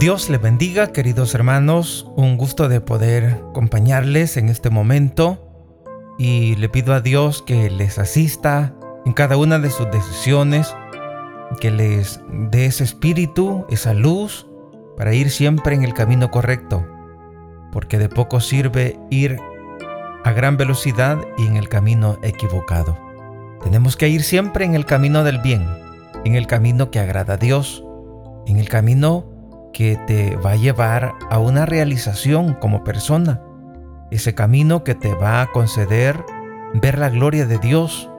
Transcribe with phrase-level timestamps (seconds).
[0.00, 2.10] Dios les bendiga, queridos hermanos.
[2.16, 5.46] Un gusto de poder acompañarles en este momento.
[6.18, 8.74] Y le pido a Dios que les asista
[9.04, 10.74] en cada una de sus decisiones,
[11.60, 12.18] que les
[12.50, 14.46] dé ese espíritu, esa luz,
[14.96, 16.82] para ir siempre en el camino correcto.
[17.70, 19.36] Porque de poco sirve ir
[20.24, 22.96] a gran velocidad y en el camino equivocado.
[23.62, 25.68] Tenemos que ir siempre en el camino del bien,
[26.24, 27.84] en el camino que agrada a Dios,
[28.46, 29.29] en el camino
[29.72, 33.40] que te va a llevar a una realización como persona,
[34.10, 36.24] ese camino que te va a conceder
[36.74, 38.10] ver la gloria de Dios,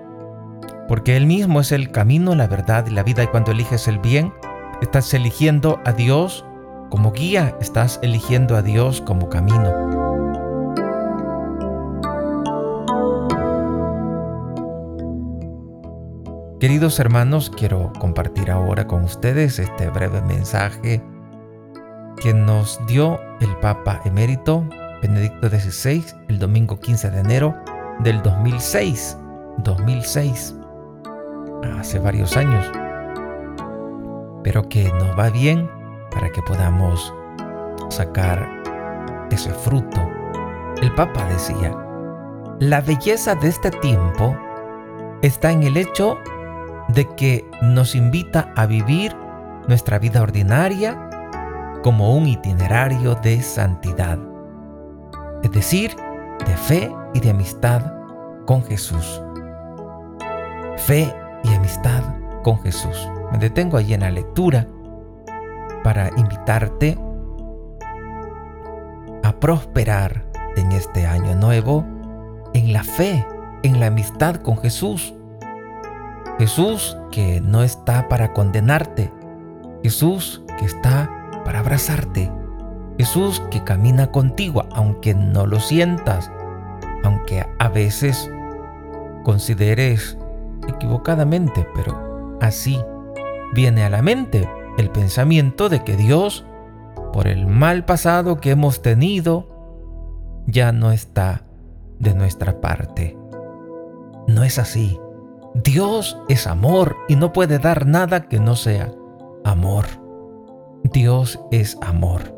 [0.88, 4.00] porque Él mismo es el camino, la verdad y la vida, y cuando eliges el
[4.00, 4.34] bien,
[4.82, 6.46] estás eligiendo a Dios
[6.90, 10.02] como guía, estás eligiendo a Dios como camino.
[16.60, 21.02] Queridos hermanos, quiero compartir ahora con ustedes este breve mensaje
[22.22, 24.64] que nos dio el Papa emérito
[25.02, 27.56] Benedicto XVI el domingo 15 de enero
[28.00, 29.18] del 2006.
[29.58, 30.56] 2006.
[31.80, 32.64] Hace varios años.
[34.44, 35.68] Pero que nos va bien
[36.12, 37.12] para que podamos
[37.90, 38.48] sacar
[39.32, 40.08] ese fruto.
[40.80, 41.76] El Papa decía,
[42.60, 44.38] la belleza de este tiempo
[45.24, 46.20] está en el hecho
[46.90, 49.16] de que nos invita a vivir
[49.68, 51.08] nuestra vida ordinaria
[51.82, 54.20] como un itinerario de santidad,
[55.44, 55.96] es decir,
[56.46, 57.82] de fe y de amistad
[58.46, 59.22] con Jesús.
[60.78, 62.04] Fe y amistad
[62.44, 63.10] con Jesús.
[63.32, 64.68] Me detengo allí en la lectura
[65.84, 66.98] para invitarte
[69.24, 71.86] a prosperar en este año nuevo
[72.54, 73.26] en la fe,
[73.64, 75.14] en la amistad con Jesús.
[76.38, 79.12] Jesús que no está para condenarte,
[79.84, 81.10] Jesús que está
[81.44, 82.32] para abrazarte.
[82.98, 86.32] Jesús que camina contigo, aunque no lo sientas,
[87.04, 88.30] aunque a veces
[89.24, 90.18] consideres
[90.68, 92.80] equivocadamente, pero así
[93.54, 94.48] viene a la mente
[94.78, 96.46] el pensamiento de que Dios,
[97.14, 99.48] por el mal pasado que hemos tenido,
[100.48, 101.44] ya no está
[102.00, 103.18] de nuestra parte.
[104.28, 105.00] No es así.
[105.54, 108.92] Dios es amor y no puede dar nada que no sea
[109.44, 109.86] amor.
[110.84, 112.38] Dios es amor.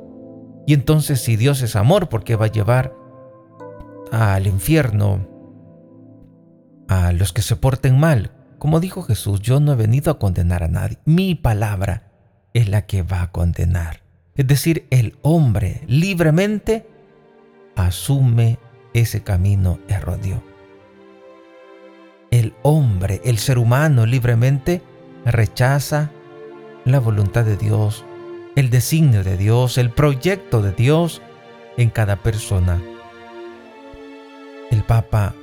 [0.66, 2.96] Y entonces si Dios es amor, ¿por qué va a llevar
[4.12, 5.28] al infierno
[6.88, 8.32] a los que se porten mal?
[8.60, 11.00] Como dijo Jesús, yo no he venido a condenar a nadie.
[11.06, 12.12] Mi palabra
[12.54, 14.02] es la que va a condenar.
[14.36, 16.88] Es decir, el hombre libremente
[17.76, 18.58] asume
[18.94, 20.42] ese camino erróneo.
[22.32, 24.82] El hombre, el ser humano libremente
[25.26, 26.10] rechaza
[26.86, 28.06] la voluntad de Dios
[28.56, 31.22] el designio de Dios, el proyecto de Dios
[31.78, 32.82] en cada persona.
[34.70, 35.36] El Papa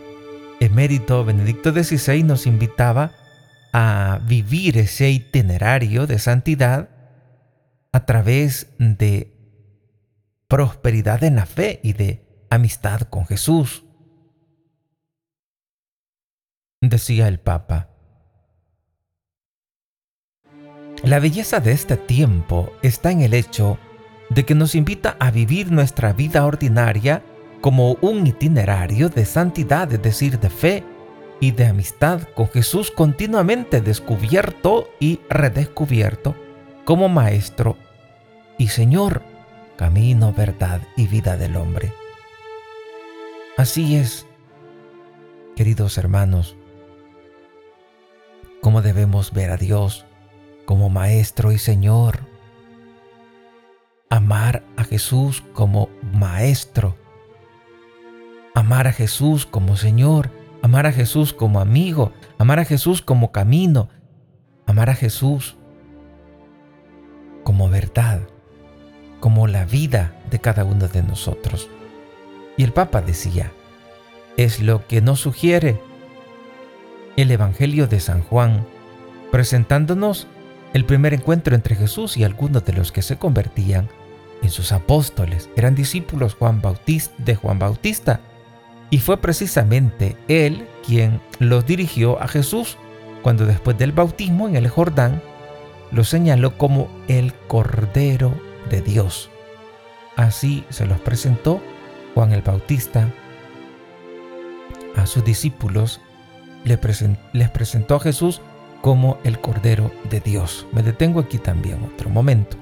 [0.61, 3.13] emérito Benedicto XVI nos invitaba
[3.73, 6.91] a vivir ese itinerario de santidad
[7.93, 9.37] a través de
[10.49, 13.85] prosperidad en la fe y de amistad con Jesús.
[16.81, 17.90] Decía el Papa,
[21.03, 23.79] La belleza de este tiempo está en el hecho
[24.29, 27.23] de que nos invita a vivir nuestra vida ordinaria
[27.63, 30.85] como un itinerario de santidad, es decir, de fe
[31.41, 36.37] y de amistad con Jesús continuamente descubierto y redescubierto
[36.85, 37.79] como Maestro
[38.59, 39.23] y Señor,
[39.77, 41.95] camino, verdad y vida del hombre.
[43.57, 44.27] Así es,
[45.57, 46.57] queridos hermanos,
[48.61, 50.05] como debemos ver a Dios
[50.71, 52.21] como Maestro y Señor.
[54.09, 56.97] Amar a Jesús como Maestro.
[58.55, 60.31] Amar a Jesús como Señor.
[60.63, 62.13] Amar a Jesús como amigo.
[62.39, 63.89] Amar a Jesús como camino.
[64.65, 65.57] Amar a Jesús
[67.43, 68.21] como verdad.
[69.19, 71.69] Como la vida de cada uno de nosotros.
[72.57, 73.51] Y el Papa decía,
[74.37, 75.83] es lo que nos sugiere
[77.17, 78.65] el Evangelio de San Juan,
[79.33, 80.29] presentándonos
[80.73, 83.89] el primer encuentro entre Jesús y algunos de los que se convertían
[84.43, 88.21] en sus apóstoles eran discípulos Juan Bautista, de Juan Bautista,
[88.91, 92.77] y fue precisamente él quien los dirigió a Jesús
[93.23, 95.23] cuando después del bautismo en el Jordán
[95.93, 98.33] lo señaló como el Cordero
[98.71, 99.31] de Dios.
[100.17, 101.61] Así se los presentó
[102.15, 103.13] Juan el Bautista
[104.97, 106.01] a sus discípulos,
[106.65, 108.41] les presentó a Jesús
[108.81, 110.67] como el Cordero de Dios.
[110.73, 112.57] Me detengo aquí también otro momento.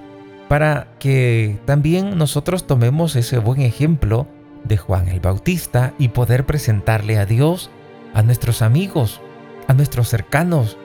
[0.48, 4.26] para que también nosotros tomemos ese buen ejemplo
[4.64, 7.70] de Juan el Bautista y poder presentarle a Dios,
[8.14, 9.20] a nuestros amigos,
[9.66, 10.78] a nuestros cercanos,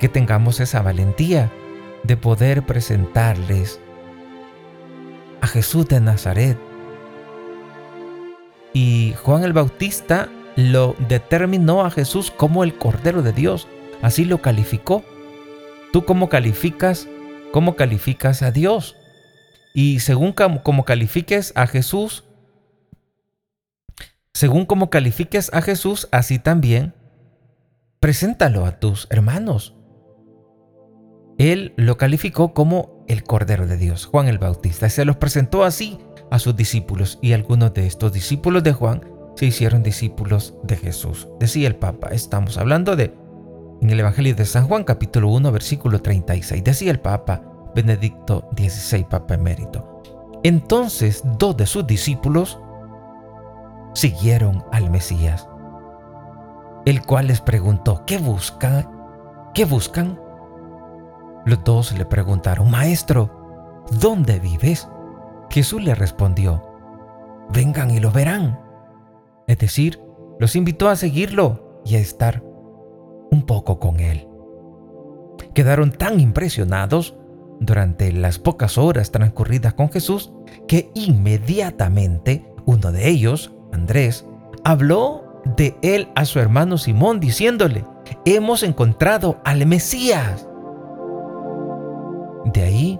[0.00, 1.50] que tengamos esa valentía
[2.02, 3.80] de poder presentarles
[5.40, 6.58] a Jesús de Nazaret.
[8.72, 13.68] Y Juan el Bautista lo determinó a Jesús como el Cordero de Dios,
[14.04, 15.02] así lo calificó.
[15.92, 17.08] ¿Tú cómo calificas?
[17.52, 18.96] ¿Cómo calificas a Dios?
[19.74, 22.24] Y según como califiques a Jesús,
[24.34, 26.94] según como califiques a Jesús, así también
[27.98, 29.74] preséntalo a tus hermanos.
[31.38, 34.90] Él lo calificó como el Cordero de Dios, Juan el Bautista.
[34.90, 35.98] Se los presentó así
[36.30, 39.02] a sus discípulos y algunos de estos discípulos de Juan
[39.34, 41.26] se hicieron discípulos de Jesús.
[41.40, 43.23] Decía el Papa, estamos hablando de
[43.84, 46.64] en el Evangelio de San Juan capítulo 1 versículo 36.
[46.64, 47.42] Decía el Papa
[47.74, 50.00] Benedicto XVI, Papa Emérito.
[50.42, 52.58] Entonces dos de sus discípulos
[53.92, 55.46] siguieron al Mesías,
[56.86, 58.88] el cual les preguntó, ¿qué buscan?
[59.52, 60.18] ¿Qué buscan?
[61.44, 64.88] Los dos le preguntaron, Maestro, ¿dónde vives?
[65.50, 66.62] Jesús le respondió,
[67.50, 68.58] vengan y lo verán.
[69.46, 70.00] Es decir,
[70.40, 72.53] los invitó a seguirlo y a estar
[73.34, 74.26] un poco con él.
[75.54, 77.16] Quedaron tan impresionados
[77.60, 80.32] durante las pocas horas transcurridas con Jesús
[80.66, 84.26] que inmediatamente uno de ellos, Andrés,
[84.64, 87.84] habló de él a su hermano Simón diciéndole,
[88.24, 90.48] hemos encontrado al Mesías.
[92.46, 92.98] De ahí,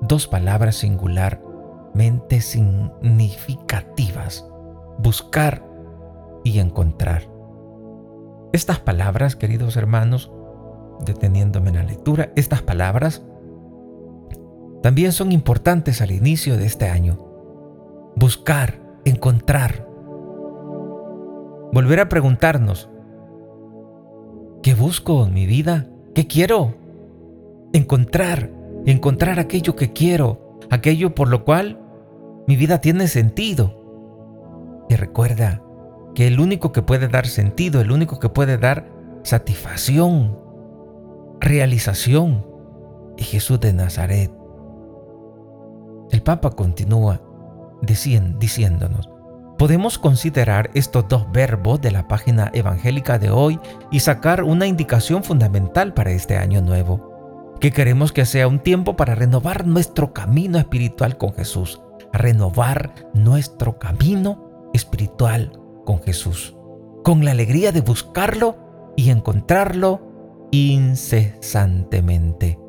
[0.00, 4.46] dos palabras singularmente significativas,
[4.98, 5.64] buscar
[6.44, 7.29] y encontrar.
[8.52, 10.32] Estas palabras, queridos hermanos,
[11.04, 13.22] deteniéndome en la lectura, estas palabras
[14.82, 17.18] también son importantes al inicio de este año.
[18.16, 19.86] Buscar, encontrar.
[21.72, 22.90] Volver a preguntarnos,
[24.62, 25.86] ¿qué busco en mi vida?
[26.12, 26.74] ¿Qué quiero?
[27.72, 28.50] Encontrar,
[28.84, 31.78] encontrar aquello que quiero, aquello por lo cual
[32.48, 33.76] mi vida tiene sentido.
[34.88, 35.62] Y recuerda
[36.14, 38.86] que el único que puede dar sentido, el único que puede dar
[39.22, 40.38] satisfacción,
[41.40, 42.46] realización,
[43.16, 44.30] es Jesús de Nazaret.
[46.10, 47.20] El Papa continúa
[47.82, 49.08] diciéndonos,
[49.58, 53.60] podemos considerar estos dos verbos de la página evangélica de hoy
[53.90, 58.96] y sacar una indicación fundamental para este año nuevo, que queremos que sea un tiempo
[58.96, 61.80] para renovar nuestro camino espiritual con Jesús,
[62.12, 65.59] renovar nuestro camino espiritual
[65.90, 66.54] con Jesús,
[67.02, 72.60] con la alegría de buscarlo y encontrarlo incesantemente.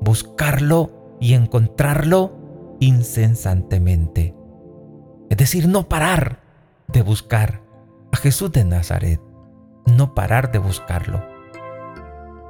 [0.00, 2.32] Buscarlo y encontrarlo
[2.80, 4.34] incesantemente.
[5.28, 6.40] Es decir, no parar
[6.88, 7.60] de buscar
[8.10, 9.20] a Jesús de Nazaret.
[9.84, 11.22] No parar de buscarlo.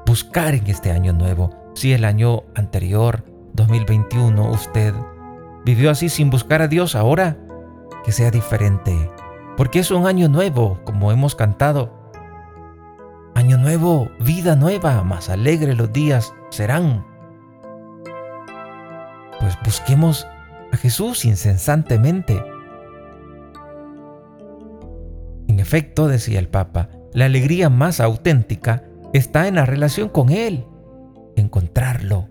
[0.06, 1.50] Buscar en este año nuevo.
[1.74, 3.24] Si el año anterior,
[3.54, 4.94] 2021, usted
[5.64, 7.38] vivió así sin buscar a Dios, ahora
[8.04, 9.10] que sea diferente.
[9.56, 11.93] Porque es un año nuevo, como hemos cantado.
[13.34, 17.12] Año nuevo, vida nueva, más alegre los días serán
[19.43, 20.24] pues busquemos
[20.70, 22.41] a Jesús incesantemente.
[25.48, 30.65] En efecto, decía el Papa, la alegría más auténtica está en la relación con Él,
[31.34, 32.29] encontrarlo.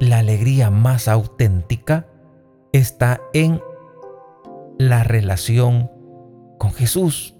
[0.00, 2.06] La alegría más auténtica
[2.72, 3.60] está en
[4.78, 5.90] la relación
[6.58, 7.36] con Jesús.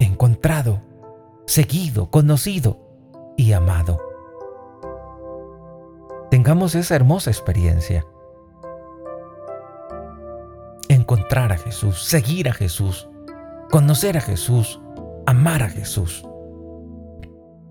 [0.00, 0.80] Encontrado,
[1.46, 2.78] seguido, conocido
[3.36, 3.98] y amado.
[6.30, 8.04] Tengamos esa hermosa experiencia.
[10.88, 13.08] Encontrar a Jesús, seguir a Jesús,
[13.70, 14.80] conocer a Jesús,
[15.26, 16.24] amar a Jesús.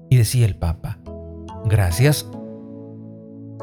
[0.10, 1.00] Y decía el Papa,
[1.66, 2.30] gracias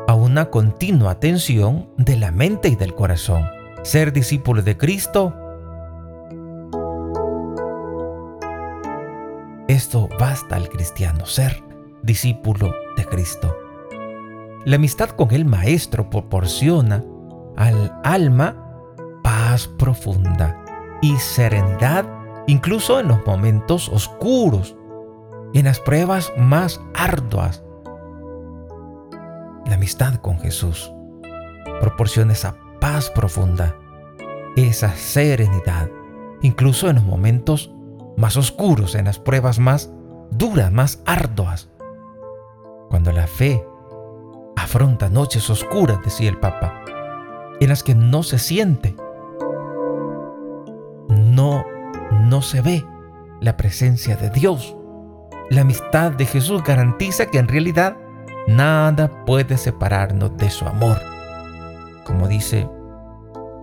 [0.07, 3.47] a una continua atención de la mente y del corazón,
[3.85, 5.35] ser discípulo de Cristo
[9.69, 11.65] Esto basta al cristiano, ser
[12.03, 13.57] discípulo de Cristo.
[14.67, 17.03] La amistad con el Maestro proporciona
[17.57, 18.57] al alma
[19.23, 20.63] paz profunda
[21.01, 22.07] y serenidad
[22.47, 24.77] incluso en los momentos oscuros,
[25.55, 27.65] en las pruebas más arduas.
[29.65, 30.93] La amistad con Jesús
[31.81, 33.75] proporciona esa paz profunda,
[34.57, 35.89] esa serenidad,
[36.43, 37.73] incluso en los momentos
[38.19, 39.91] más oscuros, en las pruebas más
[40.31, 41.71] duras, más arduas.
[42.91, 43.67] Cuando la fe
[44.55, 46.85] afronta noches oscuras, decía el Papa,
[47.59, 48.95] en las que no se siente,
[51.09, 51.65] no,
[52.13, 52.85] no se ve
[53.41, 54.77] la presencia de Dios.
[55.49, 57.97] La amistad de Jesús garantiza que en realidad
[58.47, 61.01] nada puede separarnos de su amor.
[62.05, 62.69] Como dice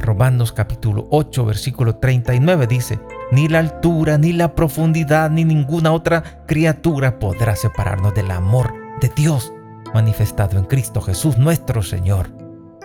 [0.02, 3.00] Romanos capítulo 8, versículo 39, dice,
[3.32, 9.10] ni la altura, ni la profundidad, ni ninguna otra criatura podrá separarnos del amor de
[9.16, 9.54] Dios
[9.94, 12.30] manifestado en Cristo Jesús nuestro Señor.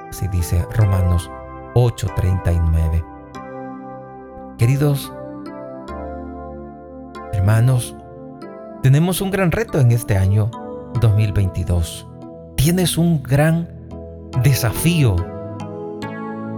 [0.09, 1.31] Así dice Romanos
[1.75, 3.05] 8:39.
[4.59, 5.13] Queridos
[7.33, 7.97] hermanos,
[8.83, 10.51] tenemos un gran reto en este año
[11.01, 12.07] 2022.
[12.57, 13.69] Tienes un gran
[14.43, 15.17] desafío,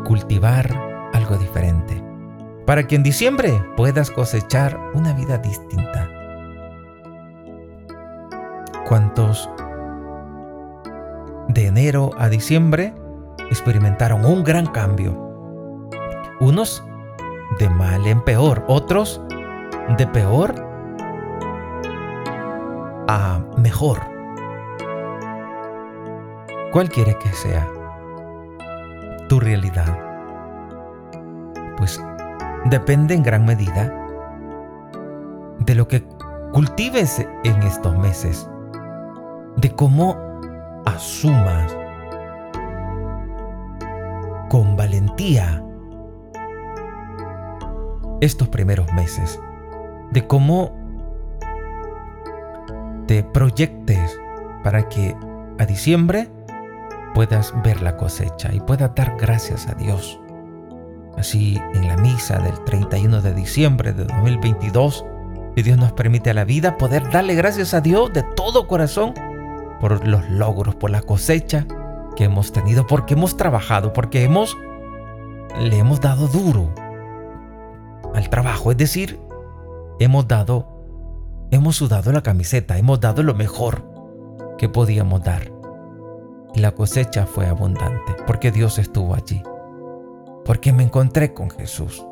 [0.08, 0.72] cultivar
[1.12, 2.02] algo diferente,
[2.64, 6.08] para que en diciembre puedas cosechar una vida distinta.
[8.88, 9.50] ¿Cuántos
[11.48, 12.94] de enero a diciembre
[13.50, 15.12] experimentaron un gran cambio.
[16.40, 16.82] Unos
[17.58, 19.20] de mal en peor, otros
[19.98, 20.54] de peor
[23.08, 24.00] a mejor.
[26.72, 27.77] ¿Cuál quiere que sea
[29.28, 29.98] tu realidad?
[31.76, 32.02] Pues
[32.64, 33.94] depende en gran medida
[35.60, 36.02] de lo que
[36.52, 38.48] cultives en estos meses,
[39.56, 40.16] de cómo
[40.86, 41.76] asumas
[44.48, 45.62] con valentía
[48.20, 49.38] estos primeros meses,
[50.10, 50.72] de cómo
[53.06, 54.18] te proyectes
[54.64, 55.14] para que
[55.58, 56.30] a diciembre
[57.14, 60.20] puedas ver la cosecha y puedas dar gracias a Dios.
[61.16, 65.04] Así en la misa del 31 de diciembre de 2022,
[65.54, 69.14] que Dios nos permite a la vida poder darle gracias a Dios de todo corazón
[69.80, 71.66] por los logros, por la cosecha
[72.16, 74.56] que hemos tenido, porque hemos trabajado, porque hemos
[75.58, 76.72] le hemos dado duro
[78.14, 79.18] al trabajo, es decir,
[79.98, 80.78] hemos dado
[81.50, 83.84] hemos sudado la camiseta, hemos dado lo mejor
[84.58, 85.57] que podíamos dar.
[86.58, 89.40] La cosecha fue abundante, porque Dios estuvo allí.
[90.44, 92.04] Porque me encontré con Jesús.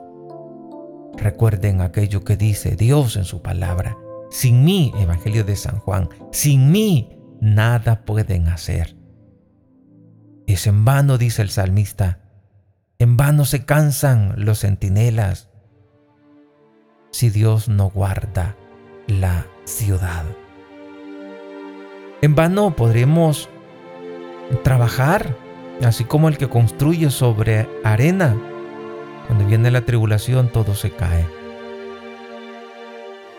[1.17, 3.97] Recuerden aquello que dice Dios en su palabra.
[4.31, 8.97] Sin mí, Evangelio de San Juan, sin mí nada pueden hacer.
[10.47, 12.21] Es en vano, dice el salmista,
[13.01, 15.49] en vano se cansan los centinelas
[17.11, 18.55] si Dios no guarda
[19.09, 20.25] la ciudad.
[22.23, 23.49] En vano podremos
[24.63, 25.37] trabajar,
[25.85, 28.37] así como el que construye sobre arena.
[29.27, 31.27] Cuando viene la tribulación todo se cae.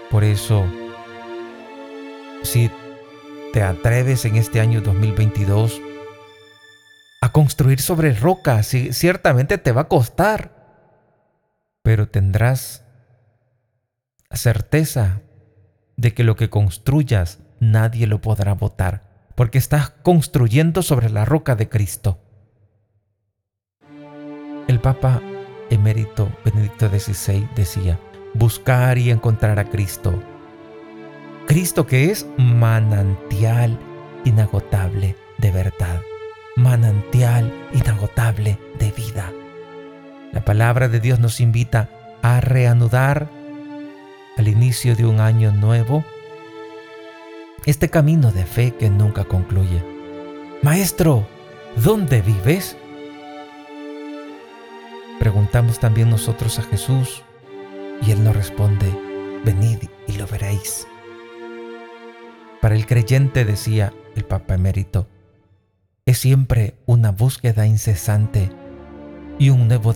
[0.09, 0.65] Por eso,
[2.43, 2.71] si
[3.53, 5.81] te atreves en este año 2022
[7.21, 10.51] a construir sobre roca, ciertamente te va a costar,
[11.81, 12.85] pero tendrás
[14.31, 15.21] certeza
[15.95, 19.06] de que lo que construyas nadie lo podrá botar,
[19.37, 22.19] porque estás construyendo sobre la roca de Cristo.
[24.67, 25.21] El Papa
[25.69, 27.99] emérito Benedicto XVI decía,
[28.33, 30.19] buscar y encontrar a Cristo
[31.45, 33.79] Cristo que es manantial
[34.25, 36.01] inagotable de verdad,
[36.55, 39.31] manantial inagotable de vida.
[40.33, 41.89] La palabra de Dios nos invita
[42.23, 43.29] a reanudar
[44.35, 46.03] al inicio de un año nuevo
[47.67, 49.83] este camino de fe que nunca concluye.
[50.63, 51.27] Maestro,
[51.75, 52.77] ¿dónde vives?
[55.19, 57.23] Preguntamos también nosotros a Jesús
[58.01, 58.87] y Él nos responde,
[59.43, 60.87] venid y lo veréis.
[62.61, 65.07] Para el creyente, decía el Papa emérito,
[66.05, 68.49] es siempre una búsqueda incesante
[69.39, 69.93] y un nuevo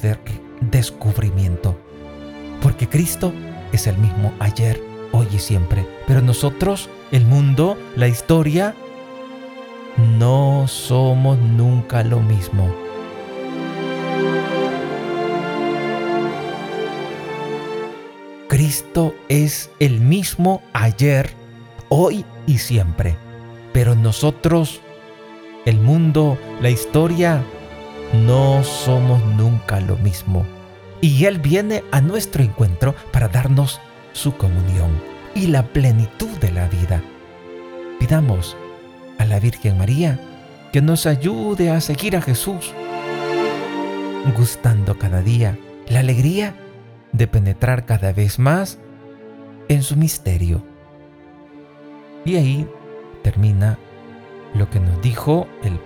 [0.60, 1.80] descubrimiento,
[2.62, 3.32] porque Cristo
[3.72, 8.74] es el mismo ayer, hoy y siempre, pero nosotros, el mundo, la historia,
[10.18, 12.74] no somos nunca lo mismo.
[18.48, 21.32] Cristo es el mismo ayer,
[21.90, 23.18] hoy y siempre.
[23.74, 24.80] Pero nosotros,
[25.66, 27.44] el mundo, la historia,
[28.26, 30.46] no somos nunca lo mismo.
[31.02, 33.82] Y Él viene a nuestro encuentro para darnos
[34.14, 37.02] su comunión y la plenitud de la vida.
[38.00, 38.58] Pidamos
[39.18, 40.20] a la Virgen María
[40.72, 42.74] que nos ayude a seguir a Jesús,
[44.38, 45.58] gustando cada día
[45.88, 46.56] la alegría
[47.12, 48.80] de penetrar cada vez más
[49.68, 50.64] en su misterio
[52.26, 52.68] y ahí
[53.24, 53.78] termina
[54.54, 55.80] lo que nos dijo el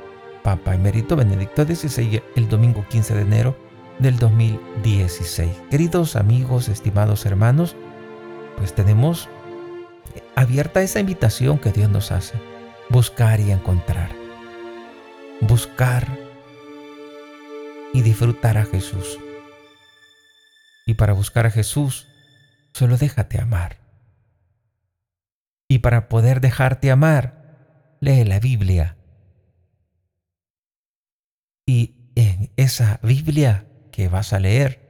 [0.43, 3.55] Papa Emérito Benedicto XVI el domingo 15 de enero
[3.99, 5.49] del 2016.
[5.71, 7.75] Queridos amigos, estimados hermanos,
[8.57, 9.29] pues tenemos
[10.35, 12.35] abierta esa invitación que Dios nos hace,
[12.89, 14.09] buscar y encontrar.
[15.41, 16.07] Buscar
[17.93, 19.19] y disfrutar a Jesús.
[20.85, 22.07] Y para buscar a Jesús,
[22.73, 23.77] solo déjate amar.
[25.67, 28.97] Y para poder dejarte amar, lee la Biblia.
[31.65, 34.85] Y en esa Biblia que vas a leer,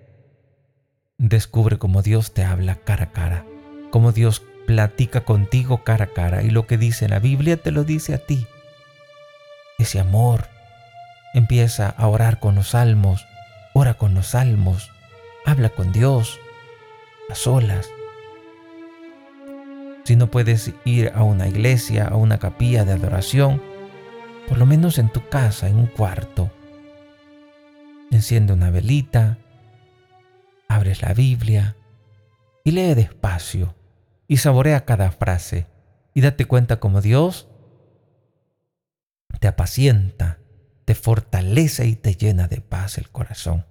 [1.17, 3.45] descubre cómo Dios te habla cara a cara,
[3.91, 7.83] cómo Dios platica contigo cara a cara y lo que dice la Biblia te lo
[7.83, 8.47] dice a ti.
[9.77, 10.47] Ese amor.
[11.33, 13.25] Empieza a orar con los salmos,
[13.73, 14.89] ora con los salmos,
[15.45, 16.39] habla con Dios
[17.29, 17.89] a solas.
[20.05, 23.61] Si no puedes ir a una iglesia, a una capilla de adoración,
[24.47, 26.51] por lo menos en tu casa, en un cuarto,
[28.11, 29.37] enciende una velita,
[30.69, 31.75] abres la Biblia
[32.63, 33.75] y lee despacio
[34.27, 35.67] y saborea cada frase
[36.13, 37.47] y date cuenta como Dios
[39.39, 40.39] te apacienta,
[40.85, 43.65] te fortalece y te llena de paz el corazón.